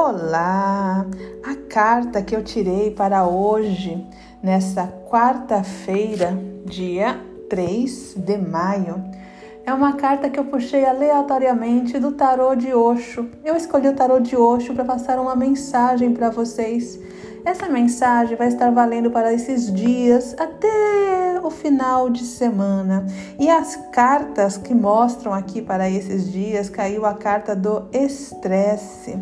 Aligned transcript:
Olá! 0.00 1.04
A 1.44 1.56
carta 1.68 2.22
que 2.22 2.36
eu 2.36 2.44
tirei 2.44 2.88
para 2.88 3.26
hoje, 3.26 4.06
nessa 4.40 4.86
quarta-feira, 5.10 6.38
dia 6.64 7.20
3 7.50 8.14
de 8.16 8.38
maio, 8.38 9.04
é 9.66 9.74
uma 9.74 9.94
carta 9.94 10.30
que 10.30 10.38
eu 10.38 10.44
puxei 10.44 10.86
aleatoriamente 10.86 11.98
do 11.98 12.12
tarô 12.12 12.54
de 12.54 12.72
Osho. 12.72 13.28
Eu 13.44 13.56
escolhi 13.56 13.88
o 13.88 13.92
tarô 13.92 14.20
de 14.20 14.36
Osho 14.36 14.72
para 14.72 14.84
passar 14.84 15.18
uma 15.18 15.34
mensagem 15.34 16.14
para 16.14 16.30
vocês. 16.30 16.96
Essa 17.44 17.68
mensagem 17.68 18.36
vai 18.36 18.46
estar 18.46 18.70
valendo 18.70 19.10
para 19.10 19.32
esses 19.32 19.74
dias 19.74 20.32
até 20.38 21.40
o 21.42 21.50
final 21.50 22.08
de 22.08 22.22
semana. 22.22 23.04
E 23.36 23.50
as 23.50 23.74
cartas 23.90 24.56
que 24.56 24.72
mostram 24.72 25.34
aqui 25.34 25.60
para 25.60 25.90
esses 25.90 26.30
dias 26.30 26.70
caiu 26.70 27.04
a 27.04 27.14
carta 27.14 27.56
do 27.56 27.88
estresse. 27.92 29.18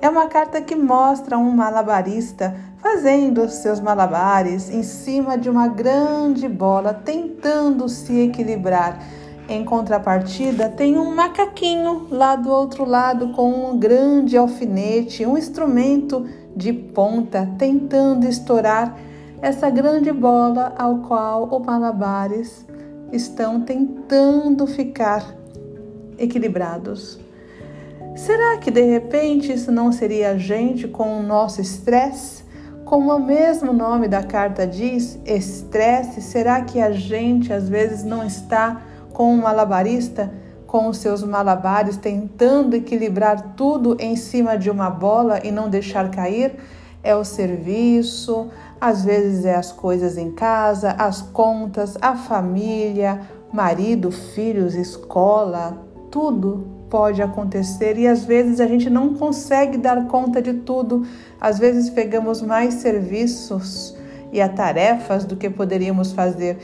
É 0.00 0.08
uma 0.08 0.28
carta 0.28 0.60
que 0.60 0.76
mostra 0.76 1.36
um 1.36 1.50
malabarista 1.50 2.54
fazendo 2.78 3.48
seus 3.48 3.80
malabares 3.80 4.70
em 4.70 4.84
cima 4.84 5.36
de 5.36 5.50
uma 5.50 5.66
grande 5.66 6.48
bola, 6.48 6.94
tentando 6.94 7.88
se 7.88 8.20
equilibrar. 8.20 9.02
Em 9.48 9.64
contrapartida, 9.64 10.68
tem 10.68 10.96
um 10.96 11.14
macaquinho 11.14 12.06
lá 12.10 12.36
do 12.36 12.48
outro 12.48 12.84
lado 12.84 13.32
com 13.32 13.70
um 13.70 13.78
grande 13.78 14.36
alfinete, 14.36 15.26
um 15.26 15.36
instrumento 15.36 16.26
de 16.54 16.72
ponta, 16.72 17.48
tentando 17.58 18.28
estourar 18.28 18.96
essa 19.42 19.68
grande 19.68 20.12
bola 20.12 20.74
ao 20.78 20.98
qual 20.98 21.48
os 21.50 21.66
malabares 21.66 22.64
estão 23.12 23.62
tentando 23.62 24.66
ficar 24.66 25.34
equilibrados. 26.18 27.18
Será 28.18 28.56
que 28.56 28.68
de 28.68 28.82
repente 28.82 29.52
isso 29.52 29.70
não 29.70 29.92
seria 29.92 30.30
a 30.32 30.36
gente 30.36 30.88
com 30.88 31.20
o 31.20 31.22
nosso 31.22 31.60
estresse? 31.60 32.42
Como 32.84 33.14
o 33.14 33.24
mesmo 33.24 33.72
nome 33.72 34.08
da 34.08 34.24
carta 34.24 34.66
diz, 34.66 35.16
estresse, 35.24 36.20
será 36.20 36.60
que 36.62 36.80
a 36.80 36.90
gente 36.90 37.52
às 37.52 37.68
vezes 37.68 38.02
não 38.02 38.26
está 38.26 38.82
com 39.12 39.32
um 39.32 39.42
malabarista 39.42 40.32
com 40.66 40.88
os 40.88 40.98
seus 40.98 41.22
malabares 41.22 41.96
tentando 41.96 42.74
equilibrar 42.74 43.54
tudo 43.54 43.96
em 44.00 44.16
cima 44.16 44.58
de 44.58 44.68
uma 44.68 44.90
bola 44.90 45.38
e 45.44 45.52
não 45.52 45.70
deixar 45.70 46.10
cair? 46.10 46.56
É 47.04 47.14
o 47.14 47.24
serviço, 47.24 48.48
às 48.80 49.04
vezes 49.04 49.44
é 49.44 49.54
as 49.54 49.70
coisas 49.70 50.18
em 50.18 50.32
casa, 50.32 50.90
as 50.98 51.22
contas, 51.22 51.96
a 52.02 52.16
família, 52.16 53.20
marido, 53.52 54.10
filhos, 54.10 54.74
escola, 54.74 55.87
tudo 56.10 56.66
pode 56.88 57.20
acontecer 57.20 57.98
e 57.98 58.06
às 58.06 58.24
vezes 58.24 58.60
a 58.60 58.66
gente 58.66 58.88
não 58.88 59.14
consegue 59.14 59.76
dar 59.76 60.06
conta 60.06 60.40
de 60.40 60.54
tudo. 60.54 61.06
Às 61.40 61.58
vezes 61.58 61.90
pegamos 61.90 62.42
mais 62.42 62.74
serviços 62.74 63.96
e 64.32 64.40
a 64.40 64.48
tarefas 64.48 65.24
do 65.24 65.36
que 65.36 65.48
poderíamos 65.48 66.12
fazer. 66.12 66.58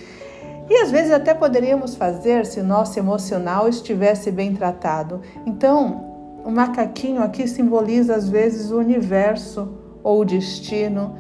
E 0.69 0.75
às 0.77 0.91
vezes 0.91 1.13
até 1.13 1.35
poderíamos 1.35 1.95
fazer 1.95 2.47
se 2.47 2.63
nosso 2.63 2.99
emocional 2.99 3.69
estivesse 3.69 4.31
bem 4.31 4.55
tratado. 4.55 5.21
Então, 5.45 6.41
o 6.45 6.51
macaquinho 6.51 7.23
aqui 7.23 7.47
simboliza 7.47 8.15
às 8.15 8.29
vezes 8.29 8.71
o 8.71 8.79
universo 8.79 9.69
ou 10.03 10.21
o 10.21 10.25
destino 10.25 11.17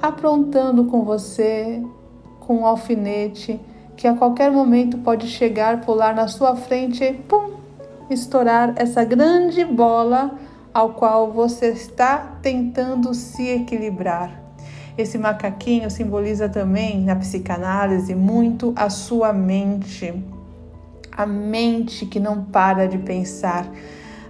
aprontando 0.00 0.86
com 0.86 1.04
você 1.04 1.82
com 2.40 2.60
um 2.60 2.66
alfinete 2.66 3.60
que 4.00 4.08
a 4.08 4.14
qualquer 4.14 4.50
momento 4.50 4.96
pode 4.96 5.28
chegar, 5.28 5.82
pular 5.82 6.14
na 6.14 6.26
sua 6.26 6.56
frente 6.56 7.04
e 7.04 7.12
pum, 7.12 7.50
estourar 8.08 8.72
essa 8.76 9.04
grande 9.04 9.62
bola 9.62 10.38
ao 10.72 10.94
qual 10.94 11.30
você 11.30 11.66
está 11.66 12.38
tentando 12.40 13.12
se 13.12 13.46
equilibrar. 13.46 14.42
Esse 14.96 15.18
macaquinho 15.18 15.90
simboliza 15.90 16.48
também 16.48 17.02
na 17.02 17.14
psicanálise 17.14 18.14
muito 18.14 18.72
a 18.74 18.88
sua 18.88 19.34
mente, 19.34 20.14
a 21.12 21.26
mente 21.26 22.06
que 22.06 22.18
não 22.18 22.42
para 22.44 22.88
de 22.88 22.96
pensar. 22.96 23.70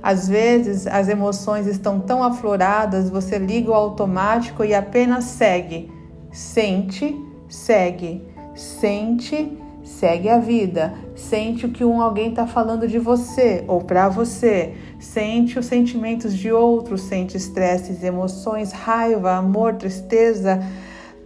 Às 0.03 0.26
vezes 0.28 0.88
as 0.88 1.09
emoções 1.09 1.69
estão 1.69 2.00
tão 2.00 2.25
afloradas, 2.25 3.09
você 3.09 3.38
liga 3.38 3.70
o 3.70 3.75
automático 3.75 4.64
e 4.64 4.75
apenas 4.75 5.25
segue. 5.25 5.92
Sente, 6.32 7.16
segue, 7.48 8.29
sente, 8.60 9.56
segue 9.82 10.28
a 10.28 10.38
vida. 10.38 10.93
Sente 11.16 11.65
o 11.65 11.71
que 11.71 11.84
um 11.84 12.00
alguém 12.00 12.31
está 12.31 12.47
falando 12.47 12.87
de 12.87 12.98
você 12.98 13.65
ou 13.66 13.81
para 13.81 14.09
você. 14.09 14.75
Sente 14.98 15.59
os 15.59 15.66
sentimentos 15.66 16.37
de 16.37 16.53
outros, 16.53 17.03
sente 17.03 17.37
estresses, 17.37 18.04
emoções, 18.04 18.72
raiva, 18.72 19.32
amor, 19.32 19.75
tristeza, 19.75 20.60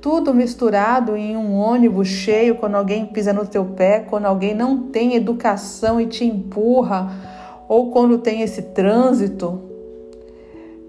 tudo 0.00 0.32
misturado 0.32 1.16
em 1.16 1.36
um 1.36 1.54
ônibus 1.54 2.08
cheio 2.08 2.54
quando 2.54 2.76
alguém 2.76 3.06
pisa 3.06 3.32
no 3.32 3.46
teu 3.46 3.64
pé, 3.64 4.00
quando 4.00 4.26
alguém 4.26 4.54
não 4.54 4.82
tem 4.88 5.14
educação 5.14 6.00
e 6.00 6.06
te 6.06 6.24
empurra, 6.24 7.10
ou 7.68 7.90
quando 7.90 8.18
tem 8.18 8.42
esse 8.42 8.62
trânsito. 8.62 9.73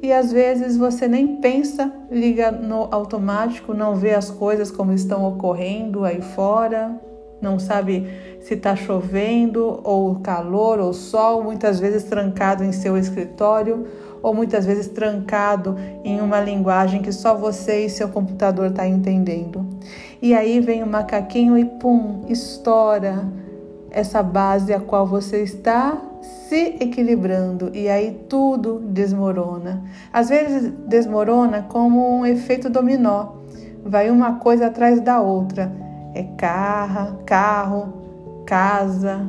E 0.05 0.13
às 0.13 0.31
vezes 0.31 0.77
você 0.77 1.07
nem 1.07 1.37
pensa, 1.37 1.91
liga 2.11 2.51
no 2.51 2.87
automático, 2.91 3.73
não 3.73 3.95
vê 3.95 4.13
as 4.13 4.29
coisas 4.29 4.69
como 4.69 4.93
estão 4.93 5.27
ocorrendo 5.27 6.05
aí 6.05 6.21
fora, 6.21 6.95
não 7.41 7.57
sabe 7.57 8.07
se 8.39 8.53
está 8.53 8.75
chovendo 8.75 9.81
ou 9.83 10.17
calor 10.17 10.79
ou 10.79 10.93
sol, 10.93 11.43
muitas 11.43 11.79
vezes 11.79 12.03
trancado 12.03 12.63
em 12.63 12.71
seu 12.71 12.95
escritório 12.95 13.87
ou 14.21 14.31
muitas 14.31 14.63
vezes 14.63 14.87
trancado 14.87 15.75
em 16.03 16.21
uma 16.21 16.39
linguagem 16.39 17.01
que 17.01 17.11
só 17.11 17.33
você 17.33 17.85
e 17.85 17.89
seu 17.89 18.09
computador 18.09 18.67
está 18.67 18.87
entendendo. 18.87 19.65
E 20.21 20.35
aí 20.35 20.59
vem 20.59 20.83
o 20.83 20.87
macaquinho 20.87 21.57
e 21.57 21.65
pum, 21.65 22.21
estoura 22.29 23.25
essa 23.89 24.21
base 24.21 24.71
a 24.71 24.79
qual 24.79 25.07
você 25.07 25.41
está 25.41 25.99
se 26.47 26.77
equilibrando 26.79 27.71
e 27.73 27.89
aí 27.89 28.25
tudo 28.29 28.79
desmorona. 28.79 29.83
Às 30.11 30.29
vezes 30.29 30.71
desmorona 30.87 31.63
como 31.63 32.19
um 32.19 32.25
efeito 32.25 32.69
dominó. 32.69 33.33
Vai 33.83 34.09
uma 34.09 34.39
coisa 34.39 34.67
atrás 34.67 34.99
da 34.99 35.21
outra 35.21 35.85
é 36.15 36.23
carro, 36.37 37.17
carro, 37.25 37.93
casa, 38.45 39.27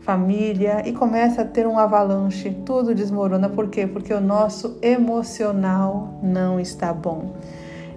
família 0.00 0.82
e 0.86 0.92
começa 0.92 1.42
a 1.42 1.44
ter 1.44 1.66
um 1.66 1.76
avalanche, 1.76 2.56
tudo 2.64 2.94
desmorona. 2.94 3.48
Por 3.48 3.68
quê? 3.68 3.88
Porque 3.88 4.14
o 4.14 4.20
nosso 4.20 4.78
emocional 4.80 6.20
não 6.22 6.60
está 6.60 6.94
bom. 6.94 7.34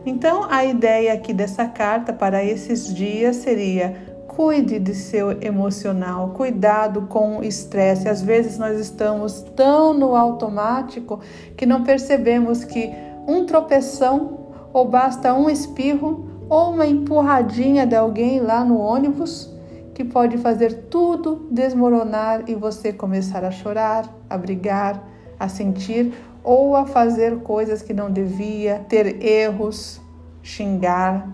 Então, 0.03 0.47
a 0.49 0.65
ideia 0.65 1.13
aqui 1.13 1.31
dessa 1.31 1.67
carta 1.67 2.11
para 2.11 2.43
esses 2.43 2.91
dias 2.91 3.35
seria: 3.35 3.95
cuide 4.31 4.79
de 4.79 4.95
seu 4.95 5.41
emocional, 5.41 6.29
cuidado 6.29 7.01
com 7.01 7.39
o 7.39 7.43
estresse. 7.43 8.07
Às 8.07 8.21
vezes 8.21 8.57
nós 8.57 8.79
estamos 8.79 9.41
tão 9.57 9.93
no 9.93 10.15
automático 10.15 11.19
que 11.57 11.65
não 11.65 11.83
percebemos 11.83 12.63
que 12.63 12.89
um 13.27 13.45
tropeção 13.45 14.39
ou 14.71 14.87
basta 14.87 15.33
um 15.33 15.49
espirro 15.49 16.29
ou 16.47 16.71
uma 16.71 16.85
empurradinha 16.85 17.85
de 17.85 17.93
alguém 17.93 18.39
lá 18.39 18.63
no 18.63 18.79
ônibus 18.79 19.53
que 19.93 20.05
pode 20.05 20.37
fazer 20.37 20.85
tudo 20.89 21.47
desmoronar 21.51 22.43
e 22.47 22.55
você 22.55 22.93
começar 22.93 23.43
a 23.43 23.51
chorar, 23.51 24.09
a 24.29 24.37
brigar, 24.37 25.03
a 25.37 25.49
sentir 25.49 26.13
ou 26.41 26.77
a 26.77 26.85
fazer 26.85 27.39
coisas 27.39 27.81
que 27.81 27.93
não 27.93 28.09
devia, 28.09 28.85
ter 28.87 29.21
erros, 29.21 29.99
xingar. 30.41 31.27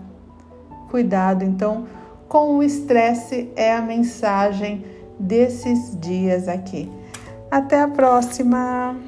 Cuidado, 0.90 1.44
então, 1.44 1.86
com 2.28 2.58
o 2.58 2.62
estresse 2.62 3.50
é 3.56 3.72
a 3.72 3.80
mensagem 3.80 4.84
desses 5.18 5.98
dias 5.98 6.46
aqui. 6.46 6.90
Até 7.50 7.80
a 7.80 7.88
próxima! 7.88 9.07